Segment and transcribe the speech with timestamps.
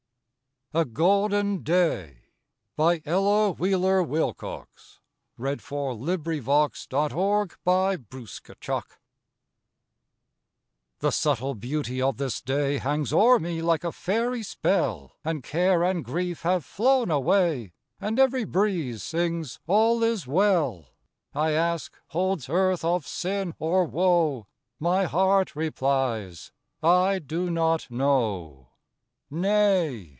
[0.73, 2.19] A Golden Day
[2.77, 5.01] An Ella Wheeler Wilcox
[5.37, 8.79] Poem A GOLDEN DAY
[10.99, 15.83] The subtle beauty of this day Hangs o'er me like a fairy spell, And care
[15.83, 20.85] and grief have flown away, And every breeze sings, "All is well."
[21.35, 24.47] I ask, "Holds earth of sin, or woe?"
[24.79, 28.69] My heart replies, "I do not know."
[29.33, 30.07] Nay!